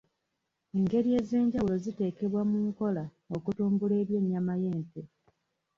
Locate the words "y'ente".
4.61-5.01